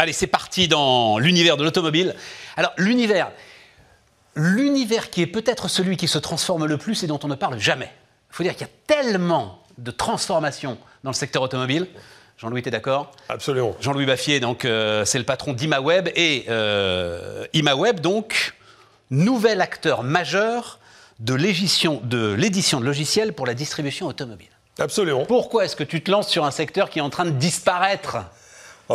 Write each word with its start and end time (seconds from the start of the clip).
Allez, 0.00 0.12
c'est 0.12 0.28
parti 0.28 0.68
dans 0.68 1.18
l'univers 1.18 1.56
de 1.56 1.64
l'automobile. 1.64 2.14
Alors, 2.56 2.72
l'univers, 2.76 3.32
l'univers 4.36 5.10
qui 5.10 5.22
est 5.22 5.26
peut-être 5.26 5.66
celui 5.66 5.96
qui 5.96 6.06
se 6.06 6.18
transforme 6.18 6.66
le 6.66 6.78
plus 6.78 7.02
et 7.02 7.08
dont 7.08 7.18
on 7.24 7.28
ne 7.28 7.34
parle 7.34 7.58
jamais. 7.58 7.92
Il 8.30 8.36
faut 8.36 8.42
dire 8.44 8.52
qu'il 8.52 8.68
y 8.68 8.70
a 8.70 8.72
tellement 8.86 9.60
de 9.76 9.90
transformations 9.90 10.78
dans 11.02 11.10
le 11.10 11.16
secteur 11.16 11.42
automobile. 11.42 11.88
Jean-Louis, 12.36 12.62
tu 12.62 12.68
es 12.68 12.70
d'accord? 12.70 13.10
Absolument. 13.28 13.74
Jean-Louis 13.80 14.06
Baffier, 14.06 14.38
donc, 14.38 14.64
euh, 14.64 15.04
c'est 15.04 15.18
le 15.18 15.24
patron 15.24 15.52
d'ImaWeb. 15.52 16.10
Et 16.14 16.44
euh, 16.48 17.44
ImaWeb, 17.52 17.98
donc, 17.98 18.54
nouvel 19.10 19.60
acteur 19.60 20.04
majeur 20.04 20.78
de 21.18 21.34
l'édition 21.34 22.00
de, 22.04 22.36
de 22.36 22.84
logiciels 22.84 23.32
pour 23.32 23.46
la 23.46 23.54
distribution 23.54 24.06
automobile. 24.06 24.50
Absolument. 24.78 25.26
Pourquoi 25.26 25.64
est-ce 25.64 25.74
que 25.74 25.82
tu 25.82 26.00
te 26.04 26.10
lances 26.12 26.28
sur 26.28 26.44
un 26.44 26.52
secteur 26.52 26.88
qui 26.88 27.00
est 27.00 27.02
en 27.02 27.10
train 27.10 27.24
de 27.24 27.30
disparaître? 27.30 28.18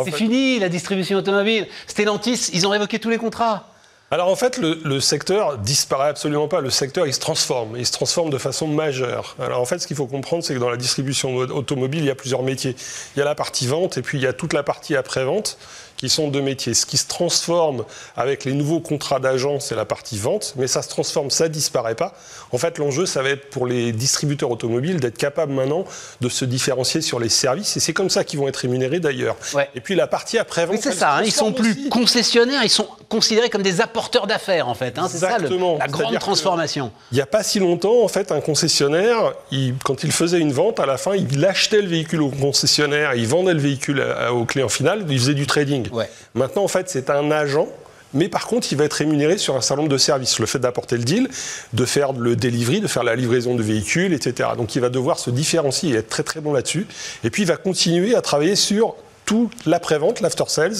C'est 0.04 0.10
fait- 0.10 0.16
fini 0.16 0.58
la 0.58 0.68
distribution 0.68 1.18
automobile. 1.18 1.66
Stellantis, 1.86 2.50
ils 2.52 2.66
ont 2.66 2.70
révoqué 2.70 2.98
tous 2.98 3.10
les 3.10 3.18
contrats. 3.18 3.68
Alors 4.10 4.28
en 4.28 4.36
fait, 4.36 4.58
le, 4.58 4.78
le 4.84 5.00
secteur 5.00 5.58
disparaît 5.58 6.08
absolument 6.08 6.46
pas. 6.46 6.60
Le 6.60 6.70
secteur, 6.70 7.06
il 7.06 7.14
se 7.14 7.20
transforme. 7.20 7.74
Il 7.76 7.84
se 7.86 7.90
transforme 7.92 8.30
de 8.30 8.38
façon 8.38 8.68
majeure. 8.68 9.34
Alors 9.40 9.60
en 9.60 9.64
fait, 9.64 9.78
ce 9.78 9.86
qu'il 9.86 9.96
faut 9.96 10.06
comprendre, 10.06 10.44
c'est 10.44 10.54
que 10.54 10.58
dans 10.58 10.70
la 10.70 10.76
distribution 10.76 11.34
au- 11.36 11.50
automobile, 11.50 12.00
il 12.00 12.06
y 12.06 12.10
a 12.10 12.14
plusieurs 12.14 12.42
métiers. 12.42 12.76
Il 13.16 13.18
y 13.18 13.22
a 13.22 13.24
la 13.24 13.34
partie 13.34 13.66
vente 13.66 13.96
et 13.98 14.02
puis 14.02 14.18
il 14.18 14.22
y 14.22 14.26
a 14.26 14.32
toute 14.32 14.52
la 14.52 14.62
partie 14.62 14.94
après-vente 14.94 15.58
qui 15.96 16.08
sont 16.08 16.28
deux 16.28 16.42
métiers. 16.42 16.74
Ce 16.74 16.86
qui 16.86 16.96
se 16.96 17.06
transforme 17.06 17.84
avec 18.16 18.44
les 18.44 18.52
nouveaux 18.52 18.80
contrats 18.80 19.20
d'agent, 19.20 19.60
c'est 19.60 19.74
la 19.74 19.84
partie 19.84 20.18
vente, 20.18 20.54
mais 20.56 20.66
ça 20.66 20.82
se 20.82 20.88
transforme, 20.88 21.30
ça 21.30 21.48
disparaît 21.48 21.94
pas. 21.94 22.14
En 22.52 22.58
fait, 22.58 22.78
l'enjeu, 22.78 23.06
ça 23.06 23.22
va 23.22 23.30
être 23.30 23.50
pour 23.50 23.66
les 23.66 23.92
distributeurs 23.92 24.50
automobiles 24.50 25.00
d'être 25.00 25.18
capables 25.18 25.52
maintenant 25.52 25.84
de 26.20 26.28
se 26.28 26.44
différencier 26.44 27.00
sur 27.00 27.18
les 27.20 27.28
services, 27.28 27.76
et 27.76 27.80
c'est 27.80 27.92
comme 27.92 28.10
ça 28.10 28.24
qu'ils 28.24 28.38
vont 28.38 28.48
être 28.48 28.56
rémunérés 28.58 29.00
d'ailleurs. 29.00 29.36
Ouais. 29.54 29.68
Et 29.74 29.80
puis 29.80 29.94
la 29.94 30.06
partie 30.06 30.38
après-vente, 30.38 30.76
Oui, 30.76 30.80
c'est 30.82 30.92
ça. 30.92 31.16
hein, 31.16 31.22
ils 31.24 31.32
sont 31.32 31.52
plus 31.52 31.70
aussi. 31.72 31.88
concessionnaires, 31.88 32.62
ils 32.64 32.68
sont 32.70 32.88
considérés 33.08 33.50
comme 33.50 33.62
des 33.62 33.80
apporteurs 33.80 34.26
d'affaires, 34.26 34.68
en 34.68 34.74
fait. 34.74 34.98
hein. 34.98 35.08
C'est 35.10 35.18
ça 35.18 35.38
le- 35.38 35.48
la 35.78 35.86
grande 35.88 36.18
transformation. 36.18 36.90
Il 37.12 37.16
n'y 37.16 37.20
a 37.20 37.26
pas 37.26 37.42
si 37.42 37.58
longtemps, 37.60 38.02
en 38.02 38.08
fait, 38.08 38.32
un 38.32 38.40
concessionnaire, 38.40 39.32
il- 39.50 39.74
quand 39.84 40.04
il 40.04 40.12
faisait 40.12 40.38
une 40.40 40.52
vente, 40.52 40.80
à 40.80 40.86
la 40.86 40.96
fin, 40.98 41.14
il 41.14 41.44
achetait 41.44 41.80
le 41.82 41.88
véhicule 41.88 42.22
au 42.22 42.30
concessionnaire, 42.30 43.14
il 43.14 43.26
vendait 43.26 43.54
le 43.54 43.60
véhicule 43.60 44.00
à- 44.00 44.26
à- 44.28 44.32
au 44.32 44.44
client 44.44 44.68
final, 44.68 45.04
il 45.08 45.18
faisait 45.18 45.34
du 45.34 45.46
trading. 45.46 45.83
Ouais. 45.92 46.08
Maintenant, 46.34 46.64
en 46.64 46.68
fait, 46.68 46.88
c'est 46.90 47.10
un 47.10 47.30
agent. 47.30 47.68
Mais 48.16 48.28
par 48.28 48.46
contre, 48.46 48.68
il 48.70 48.78
va 48.78 48.84
être 48.84 48.92
rémunéré 48.92 49.38
sur 49.38 49.56
un 49.56 49.60
certain 49.60 49.82
nombre 49.82 49.92
de 49.92 49.98
services. 49.98 50.38
Le 50.38 50.46
fait 50.46 50.60
d'apporter 50.60 50.96
le 50.96 51.02
deal, 51.02 51.28
de 51.72 51.84
faire 51.84 52.12
le 52.12 52.36
delivery, 52.36 52.80
de 52.80 52.86
faire 52.86 53.02
la 53.02 53.16
livraison 53.16 53.56
de 53.56 53.62
véhicules, 53.64 54.12
etc. 54.12 54.50
Donc 54.56 54.76
il 54.76 54.80
va 54.80 54.88
devoir 54.88 55.18
se 55.18 55.30
différencier 55.30 55.90
et 55.90 55.96
être 55.96 56.08
très 56.10 56.22
très 56.22 56.40
bon 56.40 56.52
là-dessus. 56.52 56.86
Et 57.24 57.30
puis 57.30 57.42
il 57.42 57.48
va 57.48 57.56
continuer 57.56 58.14
à 58.14 58.20
travailler 58.22 58.54
sur 58.54 58.94
tout 59.24 59.50
l'après-vente, 59.66 60.20
l'after-sales. 60.20 60.76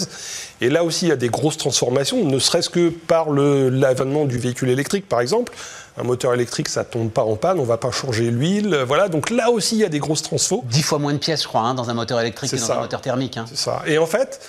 Et 0.61 0.69
là 0.69 0.85
aussi, 0.85 1.07
il 1.07 1.09
y 1.09 1.11
a 1.11 1.17
des 1.17 1.27
grosses 1.27 1.57
transformations, 1.57 2.23
ne 2.23 2.39
serait-ce 2.39 2.69
que 2.69 2.87
par 2.87 3.29
l'avènement 3.31 4.23
du 4.23 4.37
véhicule 4.37 4.69
électrique, 4.69 5.09
par 5.09 5.19
exemple. 5.19 5.51
Un 5.97 6.03
moteur 6.03 6.33
électrique, 6.33 6.69
ça 6.69 6.85
tombe 6.85 7.09
pas 7.09 7.23
en 7.23 7.35
panne, 7.35 7.59
on 7.59 7.63
va 7.63 7.77
pas 7.77 7.91
changer 7.91 8.31
l'huile. 8.31 8.77
Voilà, 8.87 9.09
donc 9.09 9.29
là 9.29 9.49
aussi, 9.49 9.75
il 9.75 9.79
y 9.81 9.85
a 9.85 9.89
des 9.89 9.99
grosses 9.99 10.21
transfos. 10.21 10.63
Dix 10.67 10.83
fois 10.83 10.99
moins 10.99 11.13
de 11.13 11.17
pièces, 11.17 11.43
je 11.43 11.47
crois, 11.49 11.61
hein, 11.61 11.73
dans 11.73 11.89
un 11.89 11.93
moteur 11.93 12.19
électrique 12.21 12.51
que 12.51 12.55
dans 12.55 12.65
ça. 12.65 12.77
un 12.77 12.81
moteur 12.81 13.01
thermique. 13.01 13.35
hein. 13.35 13.45
C'est 13.49 13.57
ça. 13.57 13.81
Et 13.87 13.97
en 13.97 14.05
fait, 14.05 14.39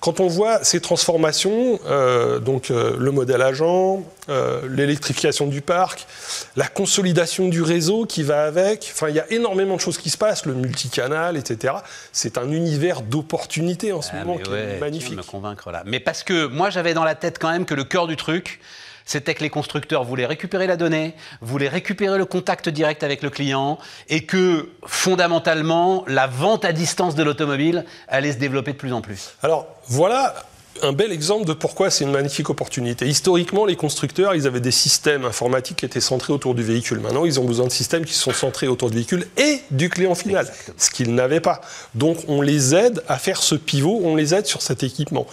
quand 0.00 0.20
on 0.20 0.28
voit 0.28 0.62
ces 0.62 0.80
transformations, 0.80 1.80
euh, 1.86 2.38
donc 2.38 2.70
euh, 2.70 2.94
le 2.98 3.10
modèle 3.10 3.42
agent, 3.42 4.02
euh, 4.28 4.60
l'électrification 4.68 5.46
du 5.46 5.62
parc, 5.62 6.06
la 6.54 6.68
consolidation 6.68 7.48
du 7.48 7.62
réseau 7.62 8.04
qui 8.04 8.22
va 8.22 8.44
avec, 8.44 8.90
enfin, 8.92 9.08
il 9.08 9.16
y 9.16 9.20
a 9.20 9.30
énormément 9.32 9.74
de 9.76 9.80
choses 9.80 9.98
qui 9.98 10.10
se 10.10 10.18
passent, 10.18 10.44
le 10.46 10.54
multicanal, 10.54 11.36
etc. 11.36 11.74
C'est 12.12 12.38
un 12.38 12.50
univers 12.50 13.00
d'opportunités 13.02 13.92
en 13.92 14.02
ce 14.02 14.10
Ah, 14.12 14.24
moment 14.24 14.38
qui 14.38 14.50
ouais, 14.50 14.76
est 14.76 14.78
magnifique. 14.80 15.16
me 15.16 15.22
convaincre 15.22 15.70
là. 15.72 15.82
Mais 15.86 15.98
parce 15.98 16.22
que 16.22 16.46
moi, 16.46 16.70
j'avais 16.70 16.94
dans 16.94 17.04
la 17.04 17.14
tête 17.14 17.38
quand 17.40 17.50
même 17.50 17.64
que 17.64 17.74
le 17.74 17.84
cœur 17.84 18.06
du 18.06 18.16
truc, 18.16 18.60
c'était 19.06 19.34
que 19.34 19.42
les 19.42 19.50
constructeurs 19.50 20.04
voulaient 20.04 20.26
récupérer 20.26 20.66
la 20.66 20.76
donnée, 20.76 21.14
voulaient 21.40 21.68
récupérer 21.68 22.18
le 22.18 22.26
contact 22.26 22.68
direct 22.68 23.02
avec 23.02 23.22
le 23.22 23.30
client, 23.30 23.78
et 24.10 24.26
que 24.26 24.68
fondamentalement, 24.84 26.04
la 26.06 26.26
vente 26.26 26.66
à 26.66 26.72
distance 26.72 27.14
de 27.14 27.22
l'automobile 27.22 27.86
allait 28.08 28.32
se 28.32 28.38
développer 28.38 28.72
de 28.72 28.76
plus 28.76 28.92
en 28.92 29.00
plus. 29.00 29.30
Alors 29.42 29.66
voilà 29.88 30.34
un 30.82 30.92
bel 30.92 31.12
exemple 31.12 31.46
de 31.46 31.52
pourquoi 31.52 31.90
c'est 31.90 32.04
une 32.04 32.10
magnifique 32.10 32.50
opportunité. 32.50 33.06
Historiquement, 33.06 33.64
les 33.64 33.76
constructeurs, 33.76 34.34
ils 34.34 34.46
avaient 34.46 34.60
des 34.60 34.70
systèmes 34.70 35.24
informatiques 35.24 35.78
qui 35.78 35.86
étaient 35.86 36.00
centrés 36.00 36.32
autour 36.32 36.54
du 36.54 36.62
véhicule. 36.62 37.00
Maintenant, 37.00 37.24
ils 37.24 37.40
ont 37.40 37.44
besoin 37.44 37.66
de 37.66 37.72
systèmes 37.72 38.04
qui 38.04 38.12
sont 38.12 38.32
centrés 38.32 38.68
autour 38.68 38.90
du 38.90 38.96
véhicule 38.96 39.26
et 39.36 39.60
du 39.70 39.88
client 39.88 40.14
final, 40.14 40.46
Exactement. 40.46 40.76
ce 40.78 40.90
qu'ils 40.90 41.14
n'avaient 41.14 41.40
pas. 41.40 41.60
Donc 41.94 42.18
on 42.28 42.42
les 42.42 42.74
aide 42.74 43.02
à 43.08 43.18
faire 43.18 43.42
ce 43.42 43.54
pivot, 43.54 44.00
on 44.04 44.16
les 44.16 44.34
aide 44.34 44.46
sur 44.46 44.62
cet 44.62 44.82
équipement. 44.82 45.26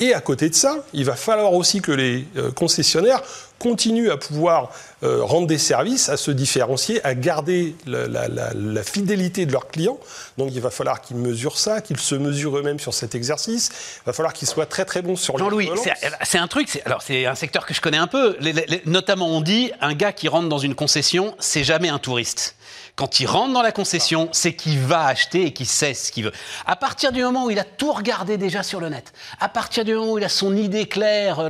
Et 0.00 0.14
à 0.14 0.20
côté 0.20 0.48
de 0.48 0.54
ça, 0.54 0.76
il 0.92 1.04
va 1.04 1.14
falloir 1.14 1.52
aussi 1.52 1.80
que 1.80 1.92
les 1.92 2.26
euh, 2.36 2.50
concessionnaires 2.50 3.22
continuent 3.62 4.10
à 4.10 4.16
pouvoir 4.16 4.70
euh, 5.04 5.22
rendre 5.22 5.46
des 5.46 5.58
services, 5.58 6.08
à 6.08 6.16
se 6.16 6.30
différencier, 6.32 7.04
à 7.06 7.14
garder 7.14 7.76
la, 7.86 8.08
la- 8.08 8.28
la- 8.28 8.50
la 8.54 8.82
fidélité 8.82 9.46
de 9.46 9.52
leurs 9.52 9.68
clients. 9.68 9.98
Donc 10.36 10.50
il 10.52 10.60
va 10.60 10.70
falloir 10.70 11.00
qu'ils 11.00 11.16
mesurent 11.16 11.58
ça, 11.58 11.80
qu'ils 11.80 11.98
se 11.98 12.16
mesurent 12.16 12.58
eux-mêmes 12.58 12.80
sur 12.80 12.92
cet 12.92 13.14
exercice. 13.14 13.70
Il 14.02 14.06
va 14.06 14.12
falloir 14.12 14.32
qu'ils 14.32 14.48
soient 14.48 14.66
très 14.66 14.84
très 14.84 15.00
bons 15.00 15.14
sur 15.16 15.34
les 15.34 15.38
Jean-Louis, 15.44 15.68
relances. 15.70 15.84
c'est 16.00 16.10
c'est 16.24 16.38
un 16.38 16.48
truc, 16.48 16.82
alors 16.84 17.02
c'est 17.02 17.26
un 17.26 17.34
secteur 17.36 17.64
que 17.66 17.72
je 17.74 17.80
connais 17.80 17.98
un 17.98 18.08
peu. 18.08 18.36
Les- 18.40 18.52
les- 18.52 18.66
les- 18.66 18.82
notamment, 18.86 19.28
on 19.28 19.40
dit, 19.40 19.70
un 19.80 19.94
gars 19.94 20.12
qui 20.12 20.26
rentre 20.28 20.48
dans 20.48 20.58
une 20.58 20.74
concession, 20.74 21.34
c'est 21.38 21.64
jamais 21.64 21.88
un 21.88 21.98
touriste. 22.00 22.56
Quand 22.96 23.20
il 23.20 23.26
rentre 23.26 23.52
dans 23.54 23.62
la 23.62 23.72
concession, 23.72 24.28
c'est 24.32 24.54
qu'il 24.54 24.78
va 24.80 25.06
acheter 25.06 25.46
et 25.46 25.52
qu'il 25.52 25.66
sait 25.66 25.94
ce 25.94 26.10
qu'il 26.12 26.24
veut. 26.24 26.32
À 26.66 26.76
partir 26.76 27.10
du 27.12 27.22
moment 27.22 27.46
où 27.46 27.50
il 27.50 27.58
a 27.58 27.64
tout 27.64 27.92
regardé 27.92 28.36
déjà 28.36 28.62
sur 28.62 28.80
le 28.80 28.88
net, 28.90 29.12
à 29.40 29.48
partir 29.48 29.84
du 29.84 29.94
moment 29.94 30.12
où 30.12 30.18
il 30.18 30.24
a 30.24 30.28
son 30.28 30.54
idée 30.56 30.86
claire, 30.86 31.38
euh, 31.40 31.48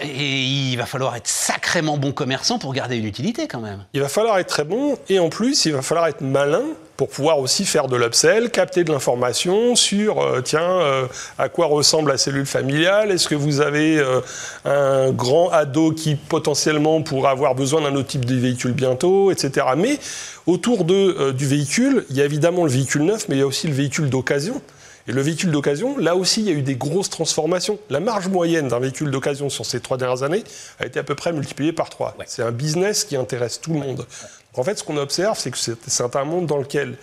et 0.00 0.42
il 0.42 0.76
va 0.76 0.86
falloir 0.86 1.16
être 1.16 1.28
sacrément 1.28 1.96
bon 1.98 2.12
commerçant 2.12 2.58
pour 2.58 2.72
garder 2.72 2.96
une 2.96 3.06
utilité 3.06 3.46
quand 3.46 3.60
même. 3.60 3.84
Il 3.92 4.00
va 4.00 4.08
falloir 4.08 4.38
être 4.38 4.48
très 4.48 4.64
bon 4.64 4.98
et 5.08 5.18
en 5.18 5.28
plus, 5.28 5.66
il 5.66 5.72
va 5.72 5.82
falloir 5.82 6.06
être 6.06 6.20
malin 6.20 6.62
pour 6.98 7.08
pouvoir 7.08 7.38
aussi 7.38 7.64
faire 7.64 7.86
de 7.86 7.96
l'upsell, 7.96 8.50
capter 8.50 8.82
de 8.82 8.90
l'information 8.90 9.76
sur, 9.76 10.20
euh, 10.20 10.40
tiens, 10.40 10.80
euh, 10.80 11.06
à 11.38 11.48
quoi 11.48 11.66
ressemble 11.66 12.10
la 12.10 12.18
cellule 12.18 12.44
familiale 12.44 13.12
Est-ce 13.12 13.28
que 13.28 13.36
vous 13.36 13.60
avez 13.60 13.98
euh, 13.98 14.20
un 14.64 15.12
grand 15.12 15.48
ado 15.50 15.92
qui 15.92 16.16
potentiellement 16.16 17.00
pourra 17.02 17.30
avoir 17.30 17.54
besoin 17.54 17.82
d'un 17.82 17.94
autre 17.94 18.08
type 18.08 18.24
de 18.24 18.34
véhicule 18.34 18.72
bientôt, 18.72 19.30
etc. 19.30 19.66
Mais 19.76 20.00
autour 20.46 20.84
de, 20.84 21.30
du 21.30 21.46
véhicule, 21.46 22.04
il 22.10 22.16
y 22.16 22.20
a 22.20 22.24
évidemment 22.24 22.64
le 22.64 22.70
véhicule 22.70 23.02
neuf, 23.02 23.28
mais 23.28 23.36
il 23.36 23.38
y 23.38 23.42
a 23.42 23.46
aussi 23.46 23.68
le 23.68 23.74
véhicule 23.74 24.10
d'occasion. 24.10 24.60
Et 25.08 25.12
le 25.12 25.22
véhicule 25.22 25.50
d'occasion, 25.50 25.96
là 25.96 26.14
aussi, 26.14 26.42
il 26.42 26.46
y 26.46 26.50
a 26.50 26.52
eu 26.52 26.60
des 26.60 26.76
grosses 26.76 27.08
transformations. 27.08 27.78
La 27.88 27.98
marge 27.98 28.28
moyenne 28.28 28.68
d'un 28.68 28.78
véhicule 28.78 29.10
d'occasion 29.10 29.48
sur 29.48 29.64
ces 29.64 29.80
trois 29.80 29.96
dernières 29.96 30.22
années 30.22 30.44
a 30.78 30.86
été 30.86 30.98
à 30.98 31.02
peu 31.02 31.14
près 31.14 31.32
multipliée 31.32 31.72
par 31.72 31.88
trois. 31.88 32.14
Ouais. 32.18 32.26
C'est 32.28 32.42
un 32.42 32.52
business 32.52 33.04
qui 33.04 33.16
intéresse 33.16 33.58
tout 33.58 33.72
le 33.72 33.78
monde. 33.78 34.06
En 34.54 34.62
fait, 34.62 34.78
ce 34.78 34.84
qu'on 34.84 34.98
observe, 34.98 35.38
c'est 35.38 35.50
que 35.50 35.56
c'est 35.58 36.16
un 36.16 36.24
monde 36.24 36.46
dans 36.46 36.58
lequel 36.58 36.96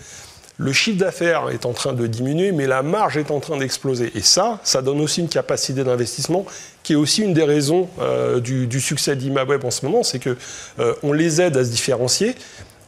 le 0.57 0.71
chiffre 0.71 0.99
d'affaires 0.99 1.49
est 1.49 1.65
en 1.65 1.73
train 1.73 1.93
de 1.93 2.05
diminuer, 2.05 2.51
mais 2.51 2.67
la 2.67 2.83
marge 2.83 3.17
est 3.17 3.31
en 3.31 3.39
train 3.39 3.57
d'exploser. 3.57 4.11
Et 4.15 4.21
ça, 4.21 4.59
ça 4.63 4.81
donne 4.81 5.01
aussi 5.01 5.21
une 5.21 5.27
capacité 5.27 5.83
d'investissement 5.83 6.45
qui 6.83 6.93
est 6.93 6.95
aussi 6.95 7.23
une 7.23 7.33
des 7.33 7.43
raisons 7.43 7.89
euh, 7.99 8.39
du, 8.39 8.67
du 8.67 8.79
succès 8.79 9.15
d'ImaWeb 9.15 9.65
en 9.65 9.71
ce 9.71 9.83
moment, 9.85 10.03
c'est 10.03 10.19
que 10.19 10.37
euh, 10.79 10.93
on 11.01 11.11
les 11.11 11.41
aide 11.41 11.57
à 11.57 11.65
se 11.65 11.71
différencier, 11.71 12.35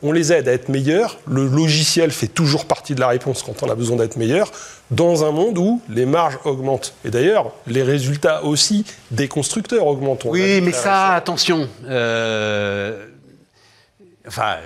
on 0.03 0.11
les 0.11 0.31
aide 0.31 0.47
à 0.47 0.53
être 0.53 0.69
meilleurs. 0.69 1.17
Le 1.27 1.47
logiciel 1.47 2.11
fait 2.11 2.27
toujours 2.27 2.65
partie 2.65 2.93
de 2.95 2.99
la 2.99 3.07
réponse 3.07 3.41
quand 3.43 3.63
on 3.63 3.69
a 3.69 3.75
besoin 3.75 3.97
d'être 3.97 4.15
meilleur, 4.17 4.51
dans 4.91 5.25
un 5.25 5.31
monde 5.31 5.57
où 5.57 5.81
les 5.89 6.05
marges 6.05 6.37
augmentent. 6.45 6.93
Et 7.03 7.09
d'ailleurs, 7.09 7.51
les 7.65 7.83
résultats 7.83 8.43
aussi 8.43 8.85
des 9.11 9.27
constructeurs 9.27 9.87
augmentent. 9.87 10.25
On 10.25 10.29
Oui, 10.31 10.61
mais 10.61 10.71
ça, 10.71 11.13
attention. 11.13 11.67
euh, 11.85 13.05
Enfin, 14.27 14.57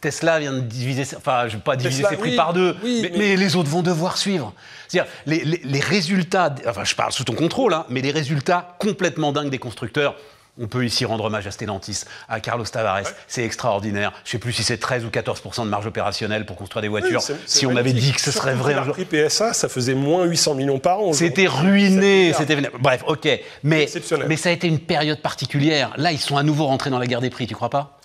Tesla 0.00 0.40
vient 0.40 0.52
de 0.54 0.60
diviser, 0.60 1.04
ses- 1.04 1.16
enfin, 1.16 1.42
je 1.48 1.52
ne 1.52 1.58
vais 1.58 1.62
pas 1.64 1.76
diviser 1.76 2.02
Tesla, 2.02 2.10
ses 2.10 2.16
prix 2.16 2.30
oui, 2.30 2.36
par 2.36 2.52
deux, 2.52 2.74
oui, 2.82 3.00
mais, 3.02 3.10
mais- 3.10 3.18
mais 3.18 3.36
les 3.36 3.54
autres 3.56 3.68
vont 3.68 3.82
devoir 3.82 4.16
suivre. 4.18 4.52
C'est-à-dire, 4.88 5.10
les, 5.26 5.44
les- 5.44 5.60
les 5.62 5.80
résultats, 5.80 6.52
enfin, 6.66 6.84
je 6.84 6.94
parle 6.94 7.12
sous 7.12 7.24
ton 7.24 7.34
contrôle, 7.34 7.72
hein, 7.74 7.86
mais 7.88 8.00
les 8.00 8.10
résultats 8.10 8.74
complètement 8.80 9.32
dingues 9.32 9.50
des 9.50 9.58
constructeurs. 9.58 10.16
On 10.60 10.66
peut 10.66 10.84
ici 10.84 11.06
rendre 11.06 11.24
hommage 11.24 11.46
à 11.46 11.50
Stellantis, 11.50 12.02
à 12.28 12.38
Carlos 12.40 12.64
Tavares. 12.64 13.04
C'est 13.26 13.42
extraordinaire. 13.42 14.12
Je 14.24 14.28
ne 14.28 14.32
sais 14.32 14.38
plus 14.38 14.52
si 14.52 14.62
c'est 14.62 14.76
13 14.76 15.06
ou 15.06 15.08
14% 15.08 15.64
de 15.64 15.68
marge 15.70 15.86
opérationnelle 15.86 16.44
pour 16.44 16.56
construire 16.56 16.82
des 16.82 16.88
voitures. 16.88 17.22
Oui, 17.26 17.36
si 17.46 17.64
on 17.66 17.72
m'avait 17.72 17.94
dit 17.94 18.12
que 18.12 18.20
ce 18.20 18.30
serait 18.30 18.54
vrai 18.54 18.74
un 18.74 18.84
jour. 18.84 18.94
Prix 18.94 19.06
PSA, 19.06 19.54
ça 19.54 19.70
faisait 19.70 19.94
moins 19.94 20.24
800 20.24 20.54
millions 20.54 20.78
par 20.78 21.00
an. 21.00 21.14
C'était 21.14 21.46
ruiné, 21.46 22.34
c'était 22.36 22.56
bref, 22.78 23.02
ok, 23.06 23.28
mais 23.62 23.88
mais 24.28 24.36
ça 24.36 24.50
a 24.50 24.52
été 24.52 24.66
une 24.66 24.78
période 24.78 25.22
particulière. 25.22 25.94
Là, 25.96 26.12
ils 26.12 26.20
sont 26.20 26.36
à 26.36 26.42
nouveau 26.42 26.66
rentrés 26.66 26.90
dans 26.90 26.98
la 26.98 27.06
guerre 27.06 27.22
des 27.22 27.30
prix, 27.30 27.46
tu 27.46 27.54
crois 27.54 27.70
pas? 27.70 27.98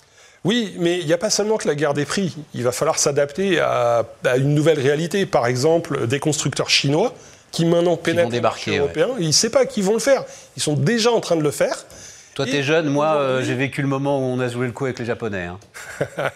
Oui, 0.45 0.75
mais 0.79 0.99
il 0.99 1.05
n'y 1.05 1.13
a 1.13 1.17
pas 1.17 1.29
seulement 1.29 1.57
que 1.57 1.67
la 1.67 1.75
guerre 1.75 1.93
des 1.93 2.05
prix. 2.05 2.37
Il 2.53 2.63
va 2.63 2.71
falloir 2.71 2.97
s'adapter 2.97 3.59
à, 3.59 4.05
à 4.23 4.37
une 4.37 4.53
nouvelle 4.53 4.79
réalité. 4.79 5.25
Par 5.25 5.47
exemple, 5.47 6.07
des 6.07 6.19
constructeurs 6.21 6.69
chinois 6.69 7.13
qui 7.51 7.65
maintenant 7.65 7.97
pénètrent 7.97 8.29
débarquer, 8.29 8.71
le 8.71 8.77
marché 8.83 8.99
européen. 9.01 9.15
Ils 9.19 9.27
ne 9.27 9.31
savent 9.33 9.51
pas 9.51 9.65
qu'ils 9.65 9.83
vont 9.83 9.93
le 9.93 9.99
faire. 9.99 10.23
Ils 10.55 10.61
sont 10.61 10.75
déjà 10.75 11.11
en 11.11 11.19
train 11.19 11.35
de 11.35 11.41
le 11.41 11.51
faire. 11.51 11.85
Toi, 12.37 12.45
t'es 12.45 12.61
jeune, 12.61 12.87
moi, 12.89 13.15
euh, 13.15 13.43
j'ai 13.43 13.55
vécu 13.55 13.81
le 13.81 13.87
moment 13.87 14.19
où 14.19 14.21
on 14.23 14.39
a 14.39 14.47
joué 14.47 14.67
le 14.67 14.71
coup 14.71 14.85
avec 14.85 14.99
les 14.99 15.05
Japonais. 15.05 15.45
hein. 15.45 15.59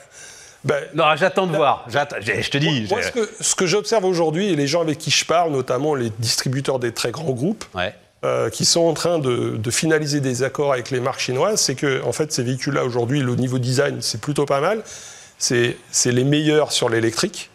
Ben, 0.63 0.83
Non, 0.95 1.05
j'attends 1.15 1.47
de 1.47 1.55
voir. 1.55 1.85
J'attends- 1.89 2.17
Je 2.21 2.49
te 2.49 2.57
dis. 2.57 2.87
Moi, 2.89 3.01
j'ai- 3.01 3.07
ce 3.07 3.11
que, 3.11 3.29
ce 3.39 3.55
que 3.55 3.65
j'observe 3.67 4.05
aujourd'hui, 4.05 4.49
et 4.51 4.55
les 4.55 4.65
gens 4.67 4.81
avec 4.81 4.97
qui 4.99 5.09
je 5.11 5.25
parle, 5.25 5.51
notamment 5.51 5.93
les 5.95 6.11
distributeurs 6.19 6.77
des 6.79 6.91
très 6.91 7.11
grands 7.11 7.31
groupes, 7.31 7.65
Ouais. 7.75 7.93
euh, 8.25 8.49
qui 8.49 8.65
sont 8.65 8.81
en 8.81 8.93
train 8.93 9.17
de, 9.19 9.57
de 9.57 9.71
finaliser 9.71 10.21
des 10.21 10.43
accords 10.43 10.73
avec 10.73 10.89
les 10.91 10.99
marques 10.99 11.19
chinoises, 11.19 11.61
c'est 11.61 11.75
que 11.75 12.03
en 12.03 12.11
fait, 12.11 12.31
ces 12.31 12.43
véhicules-là, 12.43 12.83
aujourd'hui, 12.83 13.21
le 13.21 13.35
niveau 13.35 13.57
design, 13.59 14.01
c'est 14.01 14.21
plutôt 14.21 14.45
pas 14.45 14.59
mal. 14.61 14.81
C'est 15.39 15.77
c'est 15.91 16.11
les 16.11 16.23
meilleurs 16.23 16.71
sur 16.71 16.89
l'électrique. 16.89 17.49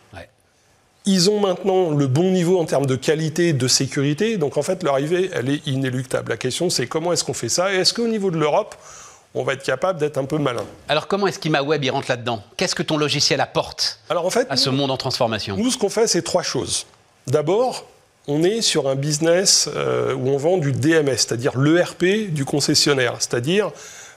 Ils 1.09 1.31
ont 1.31 1.39
maintenant 1.39 1.91
le 1.91 2.09
bon 2.09 2.33
niveau 2.33 2.59
en 2.59 2.65
termes 2.65 2.87
de 2.87 2.97
qualité, 2.97 3.53
de 3.53 3.69
sécurité. 3.69 4.39
Donc 4.39 4.57
en 4.57 4.63
fait, 4.63 4.83
leur 4.83 4.95
arrivée, 4.95 5.31
elle 5.33 5.49
est 5.49 5.65
inéluctable. 5.67 6.31
La 6.31 6.37
question, 6.37 6.69
c'est 6.69 6.89
comment 6.89 7.13
est-ce 7.13 7.23
qu'on 7.23 7.33
fait 7.33 7.49
ça? 7.49 7.73
Et 7.73 7.77
est-ce 7.77 7.95
qu'au 7.95 8.09
niveau 8.09 8.33
de 8.33 8.37
l'Europe, 8.37 8.75
on 9.33 9.45
va 9.45 9.53
être 9.53 9.63
capable 9.63 10.01
d'être 10.01 10.19
un 10.19 10.25
peu 10.25 10.39
malin? 10.39 10.65
Alors 10.89 11.07
comment 11.07 11.29
est-ce 11.29 11.39
qu'ImaWeb 11.39 11.85
il 11.85 11.91
rentre 11.91 12.11
là-dedans? 12.11 12.43
Qu'est-ce 12.57 12.75
que 12.75 12.83
ton 12.83 12.97
logiciel 12.97 13.41
apporte 13.41 14.01
Alors 14.09 14.27
en 14.27 14.31
fait, 14.31 14.49
à 14.51 14.57
ce 14.57 14.69
monde 14.69 14.91
en 14.91 14.97
transformation? 14.97 15.57
Nous, 15.57 15.71
ce 15.71 15.79
qu'on 15.79 15.91
fait, 15.91 16.09
c'est 16.09 16.23
trois 16.23 16.43
choses. 16.43 16.87
D'abord, 17.29 17.85
on 18.27 18.43
est 18.43 18.61
sur 18.61 18.89
un 18.89 18.97
business 18.97 19.71
euh, 19.77 20.13
où 20.13 20.29
on 20.31 20.39
vend 20.39 20.57
du 20.57 20.73
DMS, 20.73 21.17
c'est-à-dire 21.17 21.57
l'ERP 21.57 22.31
du 22.31 22.45
concessionnaire, 22.45 23.15
c'est-à-dire 23.21 23.71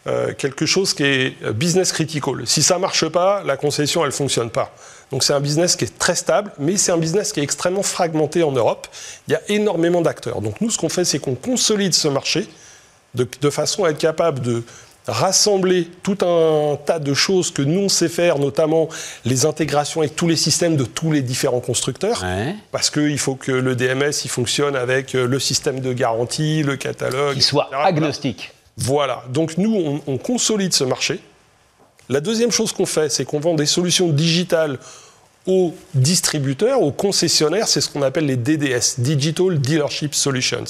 euh, 0.07 0.33
quelque 0.33 0.65
chose 0.65 0.95
qui 0.95 1.03
est 1.03 1.51
business 1.53 1.91
critical. 1.91 2.47
Si 2.47 2.63
ça 2.63 2.79
marche 2.79 3.07
pas, 3.09 3.43
la 3.43 3.57
concession, 3.57 4.03
elle 4.03 4.11
fonctionne 4.11 4.49
pas. 4.49 4.73
Donc 5.11 5.23
c'est 5.23 5.33
un 5.33 5.39
business 5.39 5.75
qui 5.75 5.85
est 5.85 5.97
très 5.97 6.15
stable, 6.15 6.51
mais 6.59 6.77
c'est 6.77 6.91
un 6.91 6.97
business 6.97 7.31
qui 7.31 7.39
est 7.39 7.43
extrêmement 7.43 7.83
fragmenté 7.83 8.43
en 8.43 8.51
Europe. 8.51 8.87
Il 9.27 9.31
y 9.31 9.35
a 9.35 9.41
énormément 9.49 10.01
d'acteurs. 10.01 10.41
Donc 10.41 10.61
nous, 10.61 10.69
ce 10.69 10.77
qu'on 10.77 10.89
fait, 10.89 11.05
c'est 11.05 11.19
qu'on 11.19 11.35
consolide 11.35 11.93
ce 11.93 12.07
marché 12.07 12.47
de, 13.15 13.27
de 13.41 13.49
façon 13.49 13.85
à 13.85 13.89
être 13.89 13.97
capable 13.97 14.41
de 14.41 14.63
rassembler 15.07 15.87
tout 16.03 16.17
un 16.21 16.77
tas 16.85 16.99
de 16.99 17.13
choses 17.13 17.51
que 17.51 17.61
nous 17.61 17.81
on 17.81 17.89
sait 17.89 18.09
faire, 18.09 18.37
notamment 18.37 18.89
les 19.25 19.45
intégrations 19.45 20.01
avec 20.01 20.15
tous 20.15 20.27
les 20.27 20.35
systèmes 20.35 20.75
de 20.75 20.85
tous 20.85 21.11
les 21.11 21.21
différents 21.21 21.59
constructeurs. 21.61 22.21
Ouais. 22.23 22.55
Parce 22.71 22.89
qu'il 22.89 23.17
faut 23.17 23.35
que 23.35 23.51
le 23.51 23.75
DMS 23.75 24.11
il 24.23 24.29
fonctionne 24.29 24.75
avec 24.75 25.15
euh, 25.15 25.27
le 25.27 25.39
système 25.39 25.79
de 25.79 25.93
garantie, 25.93 26.63
le 26.63 26.75
catalogue. 26.75 27.33
Qu'il 27.33 27.43
soit 27.43 27.67
etc. 27.71 27.81
agnostique. 27.85 28.51
Voilà. 28.77 29.23
Donc 29.29 29.57
nous, 29.57 29.75
on, 29.75 30.01
on 30.05 30.17
consolide 30.17 30.73
ce 30.73 30.83
marché. 30.83 31.19
La 32.09 32.21
deuxième 32.21 32.51
chose 32.51 32.71
qu'on 32.71 32.87
fait, 32.87 33.09
c'est 33.11 33.23
qu'on 33.23 33.39
vend 33.39 33.53
des 33.53 33.67
solutions 33.67 34.09
digitales 34.09 34.79
aux 35.45 35.73
distributeurs, 35.93 36.81
aux 36.81 36.91
concessionnaires, 36.91 37.67
c'est 37.67 37.81
ce 37.81 37.89
qu'on 37.89 38.01
appelle 38.01 38.25
les 38.25 38.35
DDS, 38.35 38.99
Digital 38.99 39.59
Dealership 39.59 40.13
Solutions. 40.13 40.65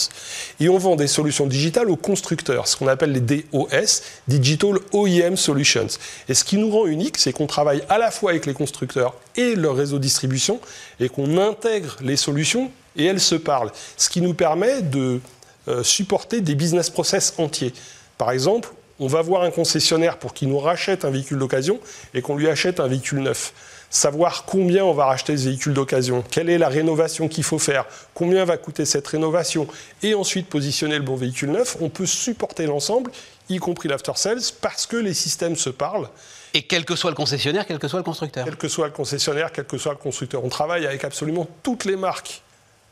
Et 0.59 0.69
on 0.69 0.77
vend 0.77 0.95
des 0.95 1.07
solutions 1.07 1.47
digitales 1.47 1.89
aux 1.89 1.95
constructeurs, 1.95 2.67
ce 2.67 2.77
qu'on 2.77 2.87
appelle 2.87 3.11
les 3.11 3.19
DOS, 3.19 4.01
Digital 4.27 4.75
OEM 4.93 5.37
Solutions. 5.37 5.87
Et 6.27 6.33
ce 6.33 6.43
qui 6.43 6.57
nous 6.57 6.69
rend 6.69 6.85
unique, 6.85 7.17
c'est 7.17 7.33
qu'on 7.33 7.47
travaille 7.47 7.83
à 7.89 7.97
la 7.97 8.11
fois 8.11 8.31
avec 8.31 8.45
les 8.45 8.53
constructeurs 8.53 9.15
et 9.35 9.55
leur 9.55 9.75
réseau 9.75 9.97
de 9.97 10.03
distribution, 10.03 10.59
et 10.99 11.09
qu'on 11.09 11.37
intègre 11.37 11.97
les 12.01 12.15
solutions 12.17 12.71
et 12.95 13.05
elles 13.05 13.21
se 13.21 13.35
parlent. 13.35 13.71
Ce 13.97 14.09
qui 14.09 14.21
nous 14.21 14.33
permet 14.33 14.81
de 14.81 15.19
euh, 15.67 15.83
supporter 15.83 16.41
des 16.41 16.55
business 16.55 16.89
process 16.89 17.33
entiers. 17.37 17.73
Par 18.17 18.31
exemple, 18.31 18.69
on 18.99 19.07
va 19.07 19.21
voir 19.21 19.43
un 19.43 19.51
concessionnaire 19.51 20.17
pour 20.17 20.33
qu'il 20.33 20.49
nous 20.49 20.59
rachète 20.59 21.05
un 21.05 21.09
véhicule 21.09 21.39
d'occasion 21.39 21.79
et 22.13 22.21
qu'on 22.21 22.35
lui 22.35 22.47
achète 22.49 22.79
un 22.79 22.87
véhicule 22.87 23.19
neuf. 23.19 23.53
Savoir 23.89 24.45
combien 24.45 24.85
on 24.85 24.93
va 24.93 25.05
racheter 25.05 25.35
ce 25.35 25.45
véhicule 25.45 25.73
d'occasion, 25.73 26.23
quelle 26.29 26.49
est 26.49 26.59
la 26.59 26.69
rénovation 26.69 27.27
qu'il 27.27 27.43
faut 27.43 27.57
faire, 27.57 27.85
combien 28.13 28.45
va 28.45 28.57
coûter 28.57 28.85
cette 28.85 29.07
rénovation, 29.07 29.67
et 30.03 30.13
ensuite 30.13 30.47
positionner 30.47 30.97
le 30.97 31.03
bon 31.03 31.15
véhicule 31.15 31.49
neuf, 31.49 31.75
on 31.81 31.89
peut 31.89 32.05
supporter 32.05 32.67
l'ensemble, 32.67 33.09
y 33.49 33.57
compris 33.57 33.89
l'after 33.89 34.11
sales, 34.15 34.41
parce 34.61 34.85
que 34.85 34.95
les 34.95 35.15
systèmes 35.15 35.55
se 35.55 35.71
parlent, 35.71 36.07
Et 36.53 36.61
quel 36.61 36.85
que 36.85 36.95
soit 36.95 37.09
le 37.09 37.15
concessionnaire, 37.15 37.65
quel 37.65 37.79
que 37.79 37.87
soit 37.87 37.99
le 37.99 38.03
constructeur. 38.03 38.45
quel 38.45 38.57
que 38.57 38.67
soit 38.67 38.85
le 38.85 38.93
concessionnaire, 38.93 39.51
quel 39.51 39.65
que 39.65 39.77
soit 39.79 39.93
le 39.93 39.97
constructeur. 39.97 40.43
On 40.43 40.49
travaille 40.49 40.85
avec 40.85 41.03
absolument 41.03 41.47
toutes 41.63 41.85
les 41.85 41.95
marques 41.95 42.43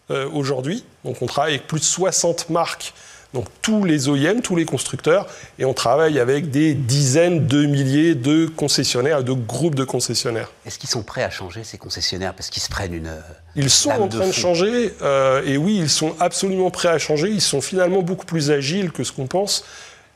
euh, 0.09 0.27
aujourd'hui. 0.31 0.83
Donc 1.04 1.21
on 1.21 1.25
travaille 1.25 1.56
avec 1.56 1.68
plus 1.68 1.80
de 1.80 1.86
60 1.86 2.50
marques, 2.50 2.94
donc 3.33 3.45
tous 3.62 3.83
les 3.83 4.07
OEM, 4.09 4.41
tous 4.41 4.56
les 4.56 4.65
constructeurs, 4.65 5.27
et 5.59 5.65
on 5.65 5.74
travaille 5.74 6.19
avec 6.19 6.50
des 6.50 6.74
dizaines 6.74 7.45
de 7.47 7.65
milliers 7.65 8.15
de 8.15 8.45
concessionnaires, 8.45 9.24
de 9.24 9.33
groupes 9.33 9.75
de 9.75 9.83
concessionnaires. 9.83 10.51
Est-ce 10.65 10.79
qu'ils 10.79 10.89
sont 10.89 11.03
prêts 11.03 11.24
à 11.24 11.29
changer 11.29 11.63
ces 11.63 11.77
concessionnaires 11.77 12.33
parce 12.33 12.50
qu'ils 12.50 12.63
se 12.63 12.69
prennent 12.69 12.94
une. 12.94 13.07
euh, 13.07 13.19
Ils 13.56 13.69
sont 13.69 13.89
en 13.91 14.07
train 14.07 14.27
de, 14.27 14.31
changer, 14.31 14.94
euh, 15.01 15.41
et 15.45 15.57
oui, 15.57 15.77
ils 15.77 15.89
sont 15.89 16.15
absolument 16.19 16.71
prêts 16.71 16.89
à 16.89 16.97
changer. 17.00 17.29
Ils 17.29 17.41
sont 17.41 17.62
finalement 17.62 18.01
beaucoup 18.01 18.25
plus 18.25 18.50
agiles 18.51 18.91
que 18.91 19.03
ce 19.03 19.12
qu'on 19.12 19.27
pense. 19.27 19.63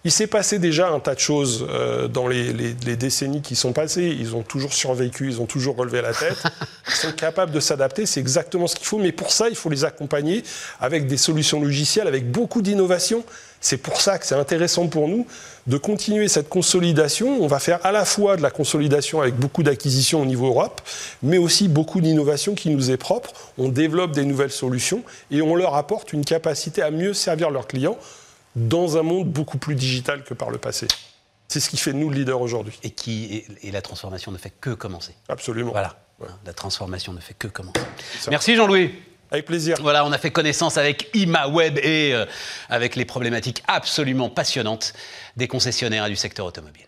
Il 0.03 0.11
s'est 0.11 0.25
passé 0.25 0.57
déjà 0.57 0.89
un 0.89 0.99
tas 0.99 1.13
de 1.13 1.19
choses 1.19 1.67
euh, 1.69 2.07
dans 2.07 2.27
les, 2.27 2.51
les- 2.53 2.75
les 2.85 2.95
décennies 2.95 3.41
qui 3.43 3.55
sont 3.55 3.71
passées. 3.71 4.15
Ils 4.19 4.35
ont 4.35 4.41
toujours 4.41 4.73
survécu, 4.73 5.27
ils 5.27 5.41
ont 5.41 5.45
toujours 5.45 5.75
relevé 5.75 6.01
la 6.01 6.11
tête. 6.13 6.41
Ils 6.87 6.95
sont 6.95 7.11
capables 7.11 7.51
de 7.51 7.59
s'adapter, 7.59 8.05
c'est 8.07 8.19
exactement 8.19 8.65
ce 8.67 8.75
qu'il 8.75 8.85
faut. 8.87 8.97
Mais 8.97 9.11
pour 9.11 9.31
ça, 9.31 9.47
il 9.49 9.55
faut 9.55 9.69
les 9.69 9.85
accompagner 9.85 10.43
avec 10.79 11.05
des 11.07 11.17
solutions 11.17 11.61
logicielles, 11.61 12.07
avec 12.07 12.29
beaucoup 12.31 12.61
d'innovation. 12.63 13.23
C'est 13.61 13.77
pour 13.77 14.01
ça 14.01 14.17
que 14.17 14.25
c'est 14.25 14.35
intéressant 14.35 14.87
pour 14.87 15.07
nous 15.07 15.25
de 15.67 15.77
continuer 15.77 16.27
cette 16.27 16.49
consolidation. 16.49 17.37
On 17.41 17.47
va 17.47 17.59
faire 17.59 17.79
à 17.85 17.91
la 17.91 18.03
fois 18.03 18.35
de 18.37 18.41
la 18.41 18.49
consolidation 18.49 19.21
avec 19.21 19.35
beaucoup 19.35 19.61
d'acquisitions 19.61 20.21
au 20.21 20.25
niveau 20.25 20.47
Europe, 20.47 20.81
mais 21.21 21.37
aussi 21.37 21.67
beaucoup 21.67 22.01
d'innovation 22.01 22.55
qui 22.55 22.71
nous 22.71 22.89
est 22.89 22.97
propre. 22.97 23.31
On 23.59 23.69
développe 23.69 24.11
des 24.13 24.25
nouvelles 24.25 24.51
solutions 24.51 25.03
et 25.29 25.43
on 25.43 25.55
leur 25.55 25.75
apporte 25.75 26.11
une 26.11 26.25
capacité 26.25 26.81
à 26.81 26.89
mieux 26.89 27.13
servir 27.13 27.51
leurs 27.51 27.67
clients 27.67 27.97
dans 28.55 28.97
un 28.97 29.03
monde 29.03 29.29
beaucoup 29.29 29.57
plus 29.57 29.75
digital 29.75 30.23
que 30.23 30.33
par 30.33 30.49
le 30.49 30.57
passé. 30.57 30.87
C'est 31.47 31.59
ce 31.59 31.69
qui 31.69 31.77
fait 31.77 31.93
nous 31.93 32.09
le 32.09 32.15
leader 32.15 32.41
aujourd'hui. 32.41 32.79
Et, 32.83 32.91
qui, 32.91 33.25
et, 33.35 33.67
et 33.67 33.71
la 33.71 33.81
transformation 33.81 34.31
ne 34.31 34.37
fait 34.37 34.53
que 34.61 34.69
commencer. 34.71 35.13
Absolument. 35.27 35.71
Voilà. 35.71 35.99
La 36.45 36.53
transformation 36.53 37.13
ne 37.13 37.19
fait 37.19 37.33
que 37.33 37.47
commencer. 37.47 37.81
Merci 38.29 38.55
Jean-Louis. 38.55 38.93
Avec 39.31 39.45
plaisir. 39.45 39.77
Voilà, 39.81 40.05
on 40.05 40.11
a 40.11 40.17
fait 40.17 40.31
connaissance 40.31 40.77
avec 40.77 41.09
ImaWeb 41.13 41.77
et 41.77 42.13
euh, 42.13 42.25
avec 42.69 42.97
les 42.97 43.05
problématiques 43.05 43.63
absolument 43.65 44.29
passionnantes 44.29 44.93
des 45.37 45.47
concessionnaires 45.47 46.05
et 46.05 46.09
du 46.09 46.17
secteur 46.17 46.45
automobile. 46.45 46.85